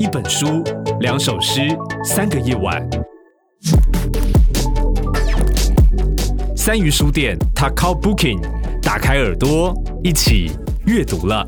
[0.00, 0.62] 一本书，
[1.00, 1.60] 两首诗，
[2.04, 2.84] 三个夜晚。
[6.56, 8.40] 三鱼书店，Takao Booking，
[8.82, 9.72] 打开耳朵，
[10.02, 10.50] 一起
[10.86, 11.46] 阅读了。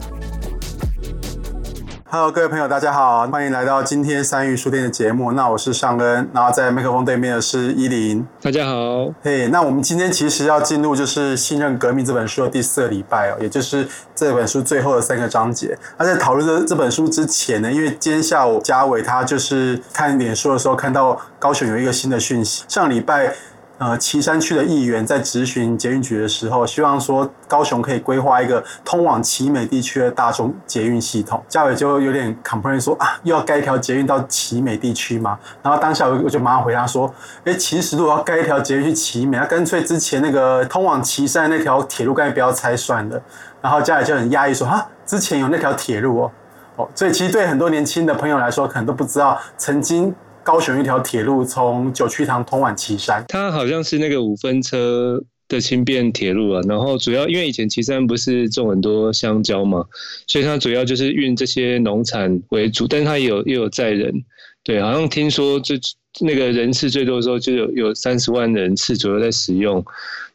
[2.17, 5.33] Hello，各位朋友，大家好，欢迎来到今天三育书店的节目。
[5.33, 8.27] 那我是尚恩，然后在麦克风对面的是依林。
[8.41, 15.77] 大家好，嘿，hey, 那我们今天其实要进入就是《信任革命》这本书的第四个礼拜哦，也就是这本书最后的三个章节。
[15.98, 23.35] 那在讨论这这本书之前呢，因为今天下午嘉伟他就是看脸书的时候看到高雄有一个新的讯息，上礼拜。
[23.79, 31.43] 呃，旗山区的议员在质询捷运局的时候，希望说高雄可以规划一个通往奇美地区的大众捷运系统。
[31.47, 35.39] 嘉伟就有点 complain 说啊，又要盖一条捷运到奇美地区吗？
[35.62, 37.12] 然后当下我就马上回答说，
[37.45, 43.21] 哎，其实如果要盖一条捷运去奇美，那干脆之前那个通往旗山的那条铁路干脆不要拆算了。
[43.61, 46.33] 然后嘉伟就很压抑说，哈，之前有那条铁路哦，
[46.77, 50.15] 哦，所以其实对很多年轻的朋友来说，可能都不知道曾经。
[50.47, 56.61] 高雄一条铁路从九曲堂通往旗山，它好像是那个五分车的轻便铁路啊。
[56.69, 59.85] 然后主要因为以前旗山不是种很多香蕉嘛，
[60.29, 64.15] 所以它主要就是运这些农产为主，但它也有也有载人。
[64.62, 65.75] 对，好像听说这
[66.20, 69.84] 那个人次最多的时候就有有三十万人次左右在使用。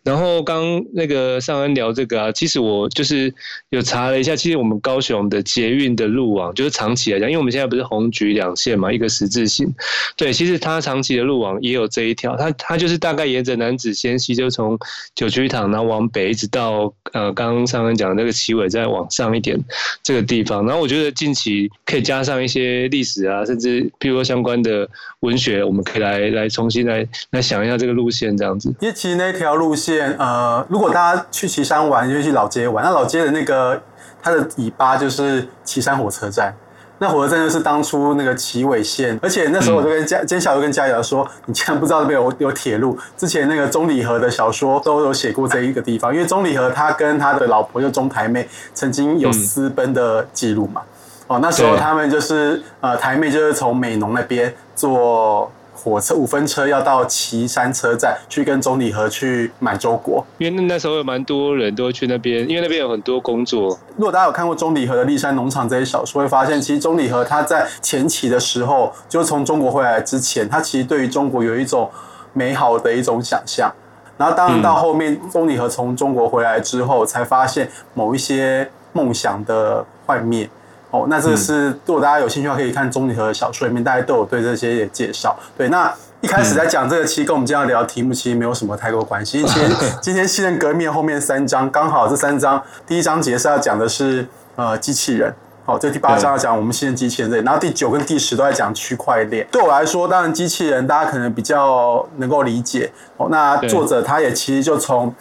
[0.04, 3.32] 然后刚那个尚恩聊这个啊，其实我就是
[3.70, 9.72] 有查了一下，其实我们高雄的捷运的路网，就是长期来讲，因为我们现在不是红橘两线嘛，一个十字形，
[10.18, 14.76] 对，其实它长期的路网也有这一条，它它就是大概沿着楠梓线西，就从
[15.14, 19.56] 九曲堂然后往北，一直到呃刚刚尚恩讲的那个旗尾，再往上一点
[20.02, 20.66] 这个地方。
[20.66, 28.68] 然后我觉得近期可以加上一些历史啊，甚至譬如说相关的文学，我们可以来来重新来来想一下这个路线这样子。
[28.82, 30.14] 因为其实那条路线。
[30.20, 32.84] 呃，如果大家去岐山玩，就去老街玩。
[32.84, 33.82] 那老街的那个
[34.22, 36.54] 它的尾巴就是岐山火车站，
[37.00, 39.18] 那火车站就是当初那个旗尾线。
[39.22, 42.98] 而且那时候我就跟嘉，今天下午就跟嘉瑶说，你竟然不知道那边有有铁路？
[43.16, 50.82] 之前那个钟理和的小说都有写过这一个地方，因为钟理和他跟他的老婆就钟台妹曾经有私奔的记录嘛。
[51.28, 55.50] 哦，那时候他们就是呃台妹就是从美浓那边坐。
[55.84, 63.78] 火车五分车要到旗山车站去跟钟理和去买粥果，因为那时候有蛮多人都会去那边，因为那边有很多工作。
[63.98, 71.90] 如果大家有看过钟理和的《立山农场》这些小说，会发现其实钟理和他在前期的时候，就从中国回来之前，他其实对于中国有一种
[72.34, 73.74] 美好的一种想象。
[74.18, 80.48] 然后当然到后面，钟理和从中国回来之后，才发现某一些梦想的幻灭。
[80.92, 85.36] 哦，那这个是如果大家有兴趣的话，可以看中理和的小说里面，大家都有对这些也介绍。
[85.58, 89.38] 对，那一开始在讲这个，其实跟我们今天要聊的题目其实没有什么太多关系。
[89.38, 89.70] 因 为其实
[90.02, 95.34] 今天信任革命后面三章，刚好这三章第一章节是要讲的是呃机器人，
[95.66, 99.48] 好，这第八章要讲我们信任机器人这里，然后第九跟第十都在讲区块链。
[99.50, 102.92] 对我来说，当然机器人大家可能比较能够理解。
[103.16, 105.16] 哦，那作者他也其实就从。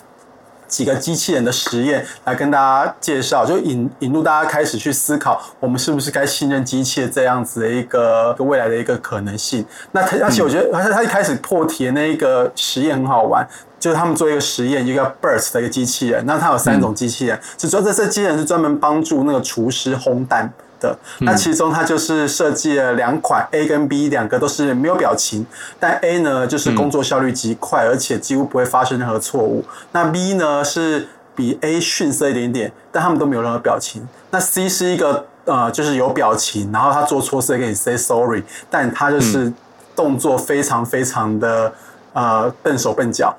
[0.70, 9.66] 几个机器人的实验来跟大家介绍，就引引入大家开始去思考，我们是不是该信任机器这样子的一个未来的一个可能性。
[9.92, 13.46] 那他而且我觉得而且他一开始破题的那一个实验很好玩，
[13.78, 20.52] 就是他们做一个实验，一个 BERT 的一个机器人，那它有三种机器人，是专这这机器人是专门帮助那个厨师烘蛋。
[20.80, 25.46] 的那其中，它就是设计了两款 A 跟 B 两个都是没有表情，
[25.78, 29.64] 但 A 呢就是工作效率极快，而且几乎不会发生任何错误。
[29.92, 34.06] 那 B 呢是比 A 逊色一点点，但他们都没有任何表情。
[34.30, 39.52] 那 C 是一个呃就是有表情，然后他做错事给你 say sorry，但他就是
[39.94, 41.72] 动作非常非常的
[42.12, 43.36] 呃笨手笨脚，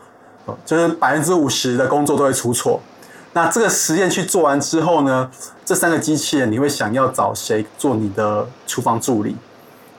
[0.65, 2.81] 就是百分之五十的工作都会出错。
[3.33, 5.31] 那这个实验去做完之后呢，
[5.63, 9.35] 这三个机器人你会想要找谁做你的厨房助理？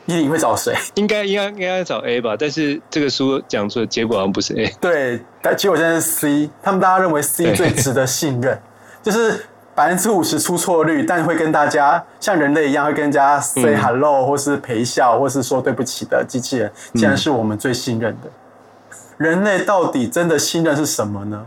[0.06, 0.76] 依林会找谁？
[0.96, 4.66] 应该应该应该找 A 吧，但是这个书讲出的结果好像不是 A。
[4.80, 6.50] 对，但结果现在是 C。
[6.62, 8.60] 他们大家认为 C 最值得信任，
[9.02, 18.28] 就是百分之五十出错率，但会跟大家像人类一样会跟人家 say hello，或是陪笑，或是说对不起的机器人，竟然是我们最信任的。
[19.16, 21.46] 人类到底真的信任是什么呢？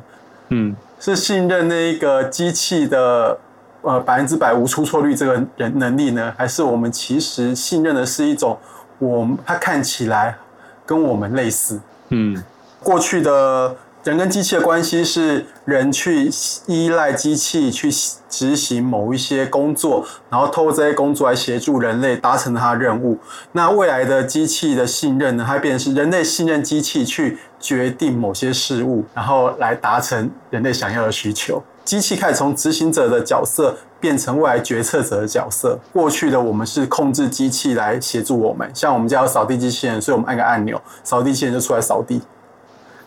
[0.49, 0.75] 嗯。
[0.99, 3.37] 是信任那一个机器的
[3.81, 8.57] 呃百分之百无出错率这个人能力呢，还是我们其实信任的是一种
[8.99, 10.37] 我们它看起来
[10.85, 11.79] 跟我们类似？
[12.09, 12.43] 嗯，
[12.81, 13.75] 过去的。
[14.05, 16.29] 人跟机器的关系是人去
[16.67, 17.89] 依赖机器去
[18.29, 23.17] 执行某一些工作，然后透过这些工作来协助人类达成它的任务。
[23.53, 31.63] 那未来的机器的信任呢，它变成是人类信任机器去决定某些事物，然后来达成人类想要的需求。
[31.83, 35.79] 机器开始从执行者的角色变成未来决策者的角色。
[35.91, 42.21] 过去的我们是控制机器来协助我们，像我们家有扫地机器人，所以我们按个按钮，扫地机器人就出来扫地。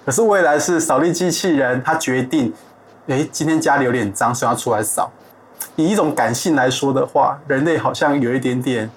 [0.04, 2.52] 可是未来是扫地机器人，它决定，
[3.06, 5.08] 诶，今天家里有点脏，所以要出来扫。
[5.76, 8.90] 以一种感性来说的话，人类好像有一点点，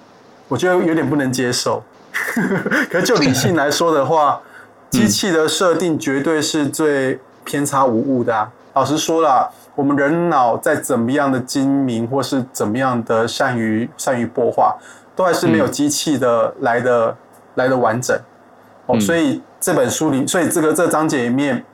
[0.48, 1.80] 我觉得有点不能接受。
[2.90, 4.40] 可是就理性来说的话，
[4.92, 8.52] 机器的设定绝对是最偏差无误的啊。
[8.74, 14.76] 老实说了，我们人脑再怎么样的精明，或是怎么样的善于善于播化，
[15.16, 17.16] 都还是没有机器的来的、嗯、
[17.54, 18.16] 来的完整。
[18.86, 21.64] 哦，所以这本书里，所以这个这章节里面，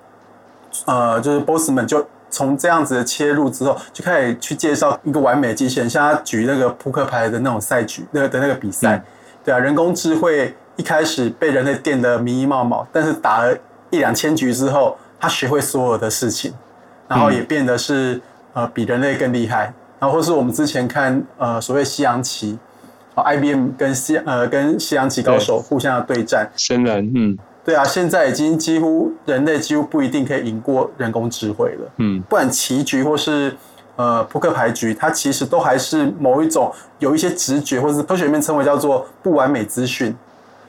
[0.87, 8.95] 呃，就是 Boseman 就从这样子的切入之后，就开始去介绍一个完美的机器人，像他举那个扑克牌的那种赛局，那个的那个比赛。
[8.97, 9.03] 嗯
[9.45, 13.55] 对啊，人工智慧一开始被人类电得迷迷冒冒，但是打了
[13.91, 16.55] 一两千局之后，他学会所有的事情，
[17.07, 18.19] 然后也变得是
[18.55, 19.75] 呃比人类更厉害。
[19.99, 22.59] 然后或是我们之前看呃所谓西洋棋，
[23.17, 33.57] 哦，IBM 跟西呃跟西洋棋高手互相的对战，深然，嗯，对啊，现在已经几乎人类几乎不一定可以赢过人工智慧了，嗯，不管棋局或是。
[33.99, 40.17] 呃，扑克牌局，它其实都还是某一种有一些直觉，或者是科学里面称为叫做不完美资讯，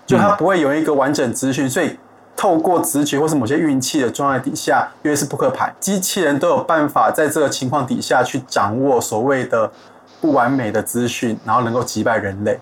[0.09, 1.95] 就它不会有一个完整资讯，所以
[2.35, 9.71] 透过直觉或是某些运气的状态底下，因为是扑克牌，机器人都有办法在这个情况底下去掌握所谓的
[10.19, 12.59] 不完美的资讯，然后能够击败人类，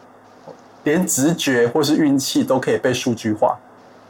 [0.84, 3.58] 连直觉或是运气都可以被数据化。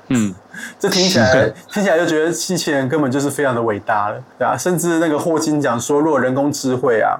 [0.07, 0.33] 嗯，
[0.79, 7.19] 这听起来 听起来就觉得机器人根本就是非常的伟大了，对啊，甚至那个霍金讲说，如果人工智慧啊，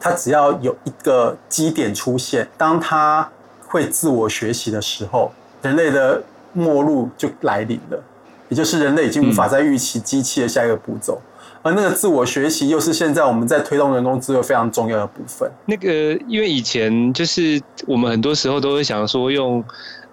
[0.00, 3.28] 它只要有一个基点出现，当它
[3.70, 5.30] 会自我学习的时候，
[5.62, 6.20] 人类的
[6.52, 8.02] 末路就来临了，
[8.48, 11.20] 也就是人类已经无法再预期机器的下一个步骤，
[11.62, 15.48] 而那个自我学习又是现在我们在推动人工智能非常重要的部分。
[15.66, 19.64] 那个，因为以前就是我们很多时候都会想说用。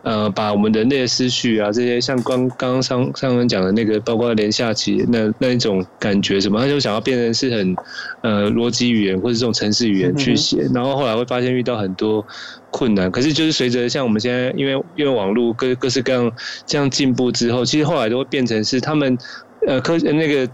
[0.03, 7.75] 呃，把我们人类的思绪啊，这些像刚刚上上文讲的那个，包括连下棋那那一种感觉什么，他就想要变成是很
[8.21, 12.25] 呃逻辑语言或者这种程式语言去写，然后后来会发现遇到很多
[12.71, 13.11] 困难。
[13.11, 16.31] 可是就是随着像我们现在，因为因为网络各各式各样
[16.65, 19.17] 这样进步之后，其实后来都会变成是他们
[19.67, 20.49] 呃科那个。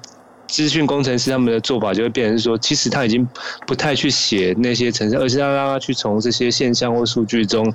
[0.53, 3.27] 资讯工程师他们的做法就会变成说，其实他已经
[3.65, 7.65] 不太去写那些程式，而是要让他去从这些现象或数据中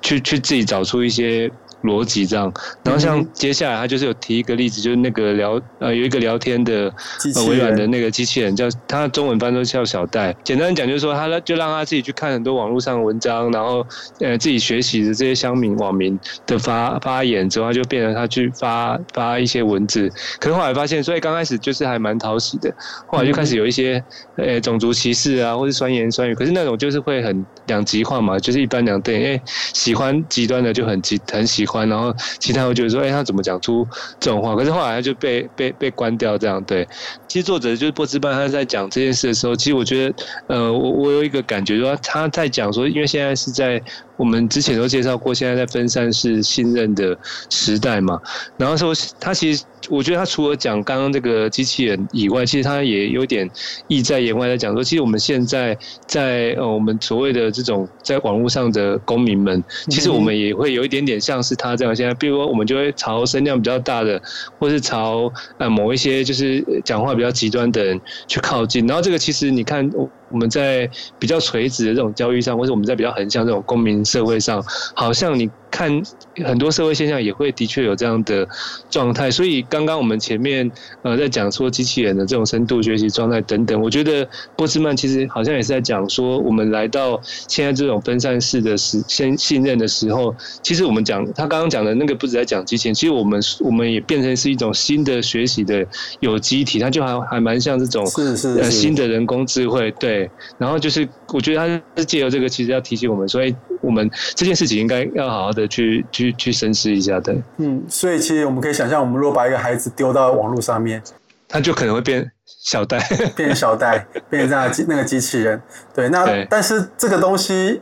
[0.00, 1.50] 去去自己找出一些。
[1.82, 2.52] 逻辑这样，
[2.82, 6.92] 然后像接下来他就是有提一个例子，就是那个聊呃有一个聊天的
[7.34, 10.34] 呃微软的那个机器人，叫他中文翻都叫小戴。
[10.42, 13.86] 简单讲就是说，他就让他自己去看很多网络上的文章，然后
[14.20, 20.10] 呃自己学习的这些乡民网民的发发言之后，他就变成他去发发一些文字。
[20.40, 22.74] 可是后来发现，所以刚开始就是还蛮讨喜的，
[23.06, 24.02] 后来就开始有一些
[24.36, 26.34] 呃种族歧视啊，或是酸言酸语。
[26.34, 29.40] 可是那种就是会很两极化嘛，就是一般两对，因为
[29.72, 31.88] 喜欢极端的就很极很喜欢。
[31.88, 33.86] 然后其他人觉得说，哎，他怎么讲出
[34.18, 34.56] 这种话？
[34.56, 36.86] 可是后来他就被被被关掉，这样对。
[37.28, 40.14] 其实作者就是波兹曼，他在讲这件事的时候，其实我觉得，
[40.48, 43.80] 呃，我我有一个感觉说，他在讲说，因为现在是在。
[44.18, 47.16] 我们之前都介绍过，现在在分散式信任的
[47.50, 48.20] 时代嘛，
[48.56, 53.48] 然后说他其实，我觉得他除了讲刚刚这个机器人以外，其实他也有点
[53.86, 55.76] 意在言外，在讲说，其实我们现在
[56.06, 64.20] 在呃我们所谓的这种在网络上的公民们，其实我们也会有一点点像是他这样，现在比如说我们就会朝声量比较大的，
[64.58, 69.90] 或是朝呃某一些就是讲话比较极端的人去靠近，然后这个其实你看。
[70.27, 74.62] 我们在比较垂直的这种教育上，或者我们在比较横向这种公民社会上，
[74.94, 75.48] 好像你。
[75.70, 76.02] 看
[76.46, 78.48] 很多社会现象也会的确有这样的
[78.88, 80.68] 状态，所以刚刚我们前面
[81.02, 95.86] 呃在讲说机器人的这种深度学习状态等等，我觉得波兹曼其实好像也是在讲说，我们来到现在这种分散式的时先信任的时候，其实我们讲他刚刚讲的那个不止在讲机器人，其实我们我们也变成是一种新的学习的
[96.20, 100.17] 有机体，它就还还蛮像这种是是呃新的人工智慧对，
[100.56, 111.02] 然后就是我觉得他是借由这个其实要提醒我们，所以我们这件事情应该要好好的去去去深思一下，对，嗯，所以其实我们可以想象，我们如果把一个孩子丢到网络上面，
[111.48, 112.98] 他就可能会变小戴，
[113.36, 115.60] 变成小戴，变成这样机那个机器人，
[115.94, 116.46] 对，那对。
[116.48, 117.80] 但是这个东西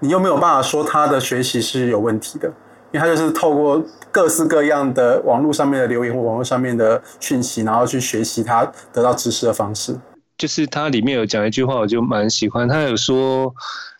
[0.00, 2.48] 你又没有办法说他的学习是有问题的，
[2.92, 9.96] 因为他就是透过各式各样的网络上面的留言或网络上面的讯息，然后去学习他得到知识的方式。
[10.38, 13.54] 就是他里面有讲一句话，我就蛮喜欢，他有说。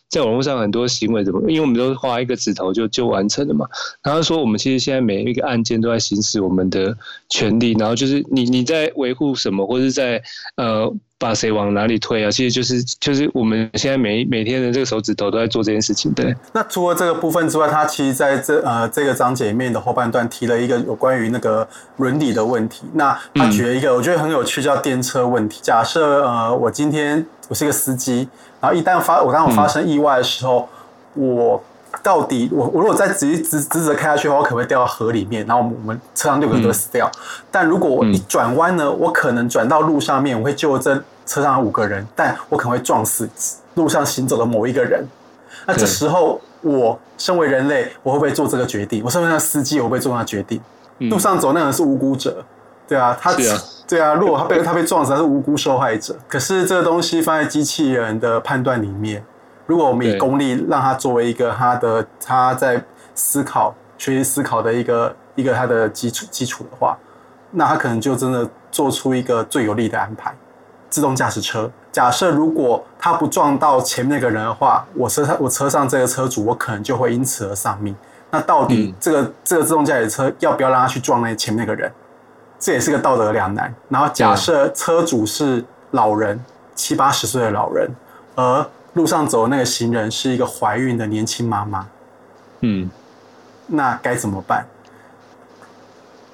[0.09, 1.39] 在网络上很多行为怎么？
[1.41, 3.67] 因为我们都画一个指头就就完成了嘛。
[4.01, 6.97] 然后说我们其实现在每一个案件都在行使我们的
[7.29, 10.19] 权利，然后就是你你在维护什么，或者在
[10.55, 12.31] 呃把谁往哪里推啊？
[12.31, 16.11] 其实就是就是我们现在每每天的这个手指头都在做这件事情。
[16.13, 16.33] 对。
[16.53, 22.85] 那除了这个部分之外，他其实在这呃这个章节里面的后半段提了一个有关于那个伦理的问题。
[22.93, 25.59] 那他举了一个我觉得很有趣，叫电车问题。
[25.61, 28.29] 假设呃我今天我是一个司机，
[28.61, 30.67] 然后一旦发我当我发生意外的时候，
[31.13, 31.61] 我。
[32.03, 37.09] 到底我我如果再直直直直开下去的话，我可能会掉到河里面，然后我们车上六个人都会死掉。
[37.13, 37.19] 嗯、
[37.49, 43.27] 但如果我一转弯呢，我可能转到路上面，我会救这车上的五个人，但我可能会撞死
[43.73, 45.05] 路上行走的某一个人。
[45.65, 49.03] 那这时候我身为人类，我会不会做这个决定？
[49.03, 50.61] 我身为那个司机，我会不会做那个决定？
[51.09, 52.43] 路上走那个人是无辜者，
[52.87, 53.33] 对啊，他
[53.87, 56.15] 对啊，如果他被他被撞死，他是无辜受害者。
[56.27, 59.23] 可是这个东西放在机器人的判断里面。
[59.69, 62.83] 如果我们以功利让他作为一个他的他在
[63.13, 66.97] 思考学习思考的一个一个他的基础基础的话，
[67.51, 70.33] 那他可能就真的做出一个最有利的安排。
[70.89, 77.95] 自动驾驶车，假设如果它不撞到前面那个人的话，我车上我车上这个车主我可能就会因此而丧命。
[78.31, 81.91] 那到底这个、嗯、这个自动驾驶车要不要让他去撞那前面那个人？
[82.57, 83.71] 这也是个道德两难。
[83.87, 87.87] 然后假设车主是老人，七八十岁的老人，
[88.33, 91.87] 而路上走的那个行人是一个怀孕的年轻妈妈，
[92.61, 92.89] 嗯，
[93.67, 94.65] 那该怎么办？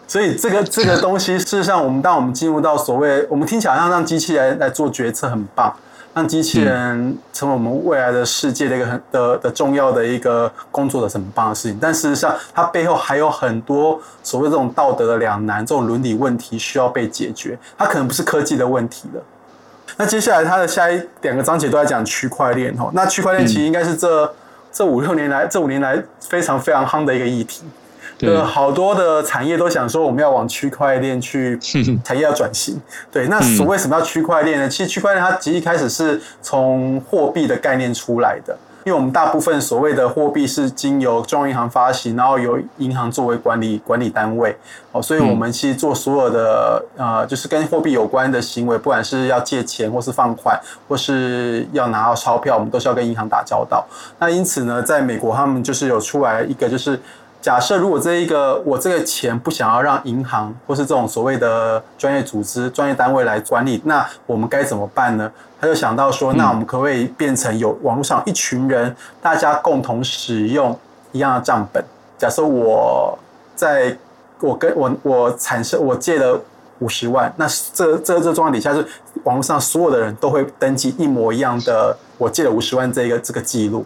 [0.08, 5.76] 所以这个这个东西，事实上，我们当我们进入到所谓，我们听起来好像让机器人来做决策很棒，
[6.14, 11.78] 让机器人成为我们未来的世界的一个很的的重要的一个工作的很棒的事情。
[11.82, 17.58] 但事实上，它背后还有很多所谓这种道德的两难，这种伦理问题需要被解决。
[17.76, 19.22] 它可能不是科技的问题了。
[19.98, 22.90] 那接下来，它的下一两个章节都在讲区块链哦。
[22.94, 24.30] 那区块链其实应该是这、嗯、
[24.72, 27.64] 这五六年来，这五年来非常非常夯的一个议题。
[28.18, 31.60] 对，好多的产业都想说，我们要往区块链去
[32.04, 32.82] 产业要转型。
[33.12, 34.70] 对，那所谓什么叫区块链呢？
[34.70, 38.58] 其实区块链它其实一开始是从货币的概念出来的。
[38.86, 44.56] 因为我们大部分所谓的货币是经由中央银行发行，然后由银行作为管理管理单位，
[44.92, 53.84] 哦，所以我们其实做所有的呃，就是跟货币有关的行为，不管是要借钱或是放款，或是要拿到钞票，我们都是要跟银行打交道。
[54.20, 57.00] 那因此呢，在美国他们就是有出来一个就是。
[57.46, 65.32] 假设如果这一个我这个钱不想要让银行或是这种所谓的专业组织、专业单位来管理，那我们该怎么办呢？
[65.62, 70.76] 他就想到说，那我们可不可以变成有网络上一群人，大家共同使用
[71.12, 71.86] 一样的账本？
[72.18, 73.16] 假设我
[73.56, 73.96] 在
[74.40, 76.42] 我跟我我产生我借了
[76.80, 78.84] 五十万，那这这这状况底下是
[79.24, 83.86] 网络上所有的人都会登记一模一样的我借了五十万这个这个记录。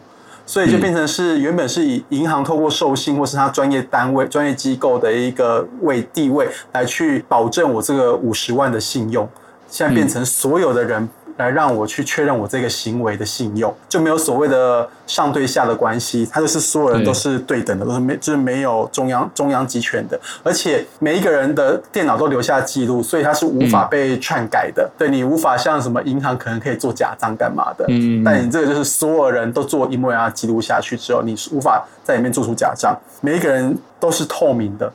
[0.49, 9.29] 所以就变成是原本是以银行透过授信或是他专业单位、专业机构的一个位地位来去保证我这个五十万的信用，
[9.67, 11.07] 现在变成所有的人。
[11.39, 24.89] 来让我去确认我这个行为的信用，就没有所谓的上对下的关系，它就是所有人都是对等的，都是没就是没有中央中央集权的，而且每一个人的电脑都留下记录，所以它是无法被篡改的。
[24.97, 32.93] 对，你无法像什么银行可能可以做假账干嘛的，嗯，但你这个就是所有人都做一模一样的记录下去之后，你是无法在里面做出假账。
[33.21, 34.91] 每一个人都是透明的，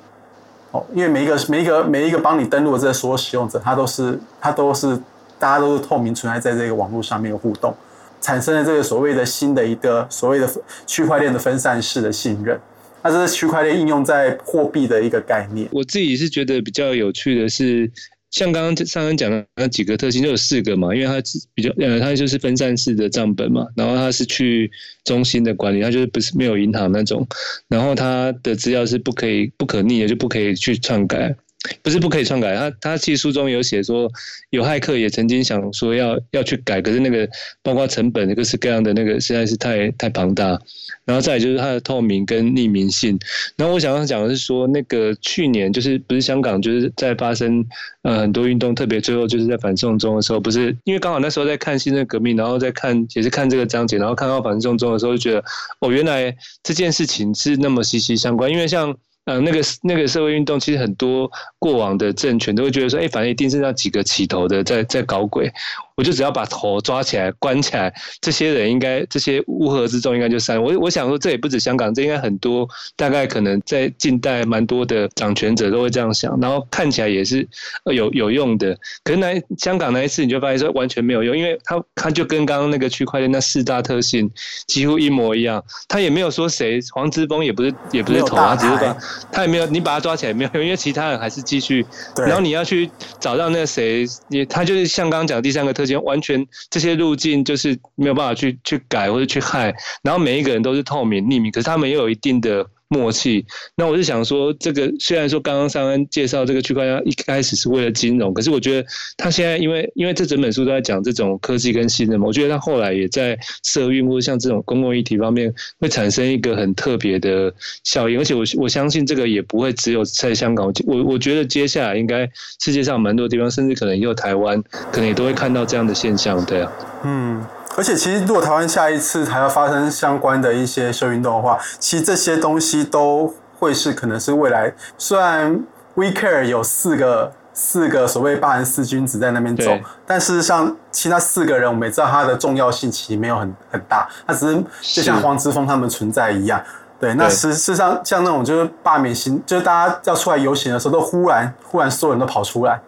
[0.72, 5.00] 哦，因为每一个每一个每一个帮你登录的这个所有使用者，他都是他都是。
[5.38, 7.75] 大家都是透明存在在这个网络上面的互动，
[8.21, 10.49] 产生了这个所谓的新的一个所谓的
[10.87, 12.59] 区块链的分散式的信任。
[13.03, 15.69] 那这是区块链应用在货币的一个概念。
[15.71, 17.91] 我自己是觉得比较有趣的是，
[18.31, 21.23] 像刚刚上刚讲的那几个特性，就有四个嘛，因为它
[21.53, 24.71] 比较呃，它就是分散式的账本嘛，然后它是去
[25.05, 27.29] 中心的管理，它就是不是没有银行那种，
[27.69, 31.37] 然后它的资料是不可以不可逆的，就不可以去篡改。
[31.83, 34.11] 不是不可以篡改，他他其实书中有写说，
[34.50, 37.28] 有骇客也曾经想说要要去改，可是那个
[37.62, 40.59] 包括成本各式各样的那个实在是太太庞大，
[41.04, 43.18] 然后再就是它的透明跟匿名性。
[43.56, 47.64] 然后我想要讲的是说，那个去年就是不是香港就是在发生
[48.02, 55.42] 呃很多运动，特别最后就是在反送中的时候，不是因为刚好那时候在看新的革命，然后在看也是看这个章节，然后看到反送中的时候就觉得
[55.80, 58.94] 哦，原来这件事情是那么息息相关，因为像。
[59.25, 65.50] 呃，那个那个社会运动，其实很多过往的政权都会觉得说，哎，反正一定是那几个起头的在在搞鬼。
[65.96, 70.60] 我就只要把头抓起来关起来，这些人应该这些乌合之众应该就散。
[70.60, 76.36] 我我想说，这也不止香港，这应该很多，大概可能在近代蛮多的掌权者都会这样想。
[76.40, 77.46] 然后看起来也是
[77.84, 84.28] 有有用的，可是那香港那一次你就发现说完全没有用，因为他他就跟刚刚那个区块链那四大特性
[84.66, 85.64] 几乎一模一样。
[85.86, 88.96] 他也没有说谁黄之锋也不是也不是头啊，只是把
[89.30, 91.86] 他也没有你把他抓起来没有用，因为其他人还是继续。
[92.16, 95.84] 然后你要去找到那个谁，也他就是像刚刚讲第三个特。
[96.03, 102.67] 完全这些路径就是没有办法去去改或者去害，然后每一个人都是透明匿名，可是他们又有一定的。
[102.94, 103.44] 默契。
[103.76, 108.86] 那我是想说，这个虽然说刚刚上恩介绍这个区块链一开始是为了金融，可是我觉得
[109.16, 126.72] 他现在因为因为这整本书都在讲这种科技跟新的嘛，我觉得他后来也在社运或像这种公共议题方面会产生一个很特别的效应，而且我我相信这个也不会只有在香港，我我觉得接下来应该世界上蛮多地方，甚至可能也有台湾，可能也都会看到这样的现象，对啊，
[127.04, 127.44] 嗯。
[127.76, 134.73] 而且，其实如果台湾下一次还要发生相关的一些社运动的话，其实这些东西都会是可能是未来。
[134.97, 135.61] 虽然
[135.97, 139.71] WeCare 有四个四个所谓八人四君子在那边走，
[140.07, 144.62] 但事实上其他四个人，我们也知道他的重要性其实没有很很大，他只是
[144.95, 146.62] 就像黄之锋他们存在一样。
[147.00, 152.81] 对，那实事实上像那种就是罢免行，就是大家要出来游行的时候，都忽然忽然所有人都跑出来。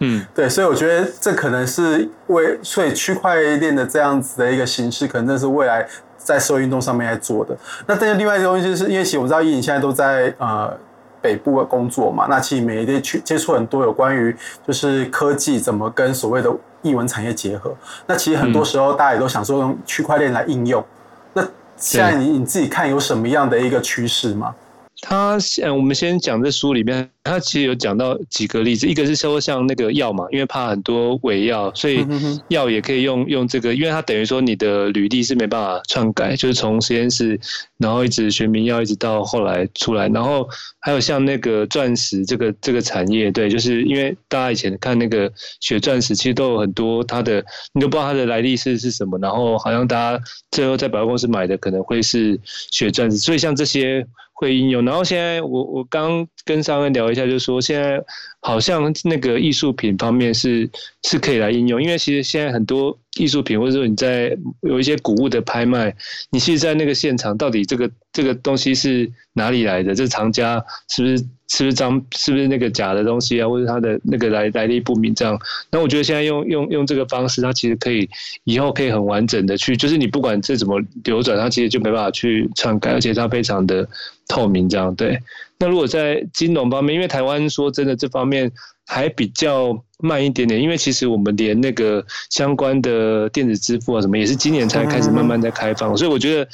[0.00, 5.86] 嗯，对，所以我觉得这可能是为所以区块链的这样子的一个形式，可能这是未来
[6.16, 7.56] 在社会运动上面来做的。
[7.86, 10.72] 那但是另外一个东西，就是因为其实我知道伊琳现在都在呃
[11.20, 14.34] 北部的工作嘛，那其实每一天去接触很多有关于
[14.66, 16.48] 就是科技怎么跟所谓的
[16.82, 17.74] 艺文产业结合。
[18.06, 20.84] 那其实很多时候大家也都想说用区块链来应用。
[21.32, 21.42] 那
[21.76, 24.54] 现在你你自己看有什么样的一个趋势吗？
[25.00, 32.04] 他先，我们先讲这书里面，他其实有讲到几个例子，一个是说像那个药嘛，因为怕很多伪药，所以
[32.48, 37.38] 药也可以用用这个，因为它等于说你的履历是没办法篡改，就是从实验室，
[37.76, 40.48] 然后一直学名药，一直到后来出来，然后
[40.80, 52.40] 还有像那个钻石这个这个产业，对，就是因为大家以前看那个血钻石，其实都有很多它的，你都不知道它的来历是是什么，然后好像大家最后在百货公司买的可能会是
[52.72, 54.04] 血钻石，所以像这些。
[54.38, 58.00] 会应用，然后现在我我刚跟商人聊一下，就是说现在
[58.40, 60.70] 好像那个艺术品方面是
[61.02, 65.92] 是可以来应用，因为其实现在很多艺术品或者说你在有一些古物的拍卖，
[66.30, 71.26] 你其实在那个现场到底这个这个东西是哪里来的，这藏家是不是？
[71.48, 72.00] 是不是张？
[72.14, 73.48] 是不是那个假的东西啊？
[73.48, 75.38] 或者它的那个来来历不明这样？
[75.70, 78.08] 那我觉得现在用用用这个方式，它其实可以
[78.44, 83.88] 以后可以很完整的去，就是你不管这怎么流转，它其实就没办法去篡改，而且它非常的
[84.28, 84.94] 透明这样。
[84.94, 85.18] 对。
[85.58, 88.52] 那如果在金融方面，因为台湾说真的这方面
[88.86, 96.46] 还比较慢一点点，因为其实我们连那个相关的电子支付啊什么，也是今年才开始慢慢在开放，所以我觉得。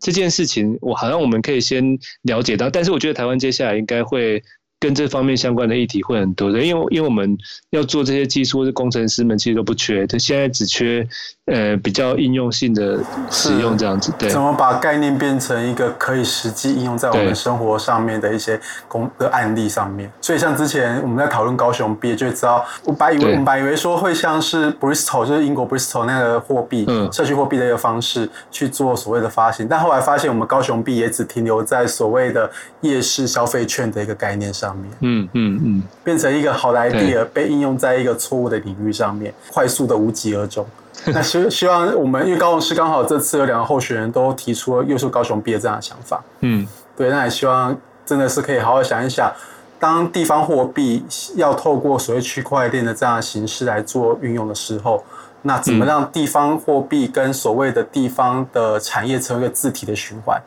[0.00, 4.42] 这件事情，我好像我们可以先了解到，但是我觉得台湾接下来应该会。
[4.80, 7.36] 跟这方面相关的议题会很多的，因为因为我们
[7.68, 11.06] 要做这些技术，或者工程师们其实都不缺，他现在只缺
[11.44, 12.98] 呃比较应用性的
[13.30, 14.10] 使用这样子。
[14.18, 20.10] 对，怎么把概念变成一个可以实际应用在我们生活上面的一些工的案例上面？
[20.22, 34.69] 所以像之前我们在讨论高雄币，就知道我本以为我们本以为说会像是 Bristol 就是英国 Bristol 那个货币，嗯，社区货币的一个方式去做所谓的发行，但后来发现我们高雄币也只停留在所谓的夜市消费券的一个概念上。
[35.00, 40.66] 嗯嗯嗯，变成一个好的 idea 被应用在一个错误的领域上面，快速的无疾而终。
[41.06, 46.22] 那希希望我们，因为高雄市刚好这次有两个候选人都提出了优秀高雄币的这样的想法。
[46.40, 49.32] 嗯，对，那也希望真的是可以好好想一想，
[49.78, 51.02] 当地方货币
[51.36, 55.02] 要透过所谓区块链的这样的形式来做运用的时候，
[55.42, 60.38] 那怎么让地方货币跟所谓的地方的产业成为一个自体的循环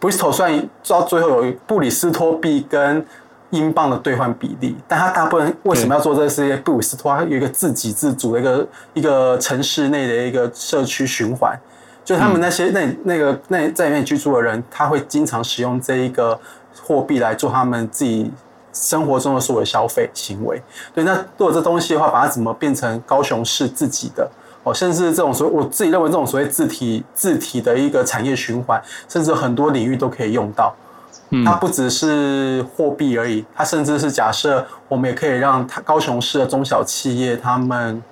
[0.00, 3.06] ？Bristol 算到最后有布里斯托币跟
[3.54, 6.56] 英镑的兑换比例，但它大部分为什么要做这个事业？
[6.56, 11.56] 布里斯托它有一个自给自足的一个一个城市内的一个社区循环，
[12.04, 16.38] 就他们那些那那个那在里面居住的人，他会经常使用这一个
[16.82, 18.30] 货币来做他们自己
[18.72, 20.60] 生活中的所谓消费行为。
[20.92, 24.28] 对，那做这东西的话，把它怎么变成高雄市自己的
[24.64, 24.74] 哦？
[24.74, 30.74] 甚至这种所谓我自己认为这种所谓自体自体的一个产业循环，甚至很多领域都可以用到。
[31.44, 38.02] 它不只是货币而已，它甚至是假设我们也可以让它高雄市的中小企业，他们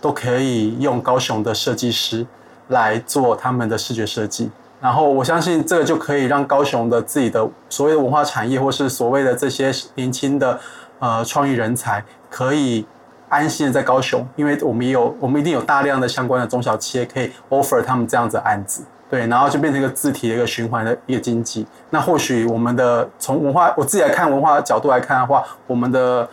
[0.00, 2.26] 都可以用高雄的设计师
[2.68, 4.50] 来做他们的视觉设计。
[4.78, 10.60] 然后我相信这个就可以让高雄的自己的所谓的文化产业，或是所谓的这些年轻的
[10.98, 12.84] 呃创意人才，可以
[13.30, 18.82] 安心的在高雄，因为我们也有我们一定有大量的相关的中小企业可以 offer 他们这样子的案子。
[19.08, 21.64] 对，然后就变成一个自体的一个循环的一个经济。
[21.90, 26.28] 那或许我们的从文化，我自己来看文化的角度来看的话，我们的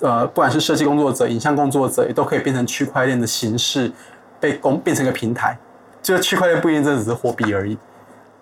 [0.00, 3.90] 呃，不管是设计工作者、影像工作者，也都可以变成区块链的形式，
[4.40, 5.56] 被公变成一个平台。
[6.02, 7.78] 这个区块链不一定真的只是货币而已。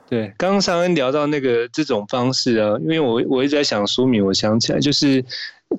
[0.08, 5.24] 对，刚刚尚恩聊到那个这种方式啊，因为我我一直在想书名，我想起来就是。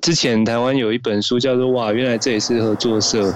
[0.02, 3.30] 之前台湾有一本书叫做《哇，原来这也是合作社》，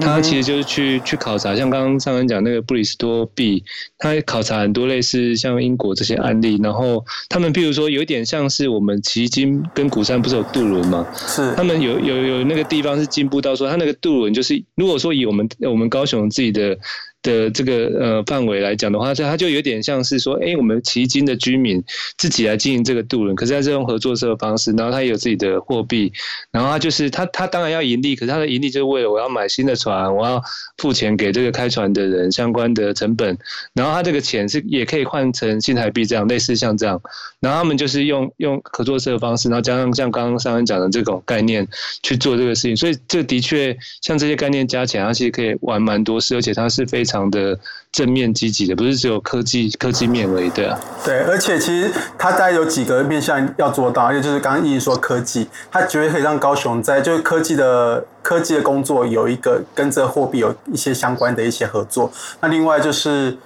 [0.00, 3.62] 他其实就是去去考察，像刚刚上人讲那个布里斯托币，
[3.98, 11.06] 他考察很多类似像英国这些案例，然后他们譬如说有一点像是我们旗津跟鼓山不是有渡轮吗？
[11.14, 16.78] 是，他们有有有那个地方是进步到说，他那个渡轮就是如果说以我们我们高雄自己的。
[17.24, 21.82] 的这个呃范围来讲的话，这它就有点像是说，哎，我们旗津的居民
[22.18, 26.03] 自己来经营这个渡轮，可是它是用合作社的方式，然后它也有自己的货币，
[26.50, 30.42] 然后他就是他，他当然要盈利，可是他的盈利就是为了我要买新的船，我要
[30.78, 33.36] 付钱给这个开船的人相关的成本，
[33.74, 36.98] 然后他这个钱是也可以换成新台币这样，类似像这样，
[37.40, 41.68] 然后他们就是用用合作社的方式，然后加上像刚刚上面讲的这种概念
[42.02, 46.84] 去做这个事情，所以这的确像这些概念加起来，它其实可以玩蛮多事，而且它是。
[46.94, 47.58] 非常的
[47.94, 50.76] 正面积极的，不是只有科技科技面而已，对啊。
[51.04, 62.10] 对，而且其实它大概有几个面向要做到，也就是刚刚一直说科技，它绝对可以让高雄在就是科技的科技的工作有一个跟这货币有一些相关的一些合作。
[62.40, 63.38] 那另外就是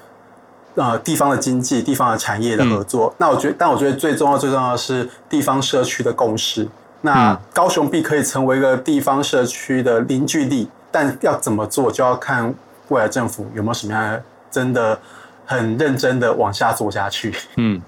[0.76, 3.08] 呃地方的经济、地方的产业的合作。
[3.08, 6.66] 嗯、那我觉得，但我觉得最重要、最重要的是地方社区的共识。
[7.02, 12.54] 那高雄币可以成为一个地方社区的凝聚力，但要怎么做，就要看。
[12.88, 14.98] 未来政府有没有什么样的真的
[15.46, 17.34] 很认真的往下做下去？
[17.56, 17.80] 嗯，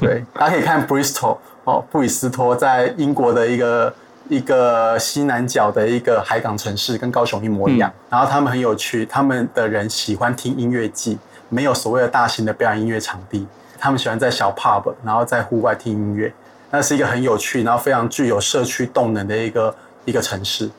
[0.00, 3.94] 对，大家可以看 Bristol 哦，布里斯托在英国的一个
[4.28, 7.90] 一个西南角的一个海港城市，跟高雄一模一样。
[7.90, 13.46] 嗯、然后他们很有趣，他们的人喜欢听音乐季，没有所谓的大型的表演音乐场地，
[13.78, 16.32] 他们喜欢在小 pub，然后在户外听音乐，
[16.70, 19.74] 那是一个很有趣，然后非常具有社区动能的一个
[20.04, 20.70] 一个城市。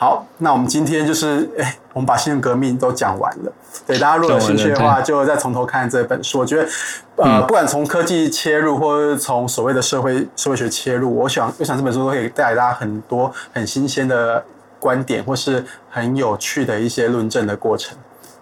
[0.00, 3.52] 好，那我们今天就是，哎、欸，我们把新闻革命都讲完了。
[3.86, 6.38] 对，大家如果有兴趣的话，就再从头看这本书。
[6.38, 6.66] 我觉得，
[7.16, 14.42] 呃，不管从科技切入，或者从所谓的社会社会学切入，我想，我想这本书都可以带来大家很多很新鲜的
[14.78, 17.94] 观点，或是很有趣的一些论证的过程。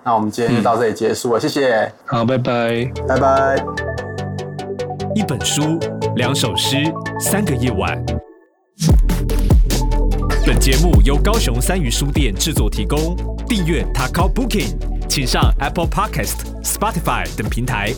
[0.05, 1.93] 那我们今天就到这里结束了，嗯、谢谢。
[2.07, 3.57] 好，拜拜，拜拜。
[5.13, 5.77] 一本书，
[6.15, 6.77] 两首诗，
[7.19, 8.01] 三个夜晚。
[10.49, 13.15] 本节目由高雄三余书店制作提供。
[13.47, 14.75] 订阅 t a k o Booking，
[15.07, 17.93] 请上 Apple Podcast、Spotify 等平台。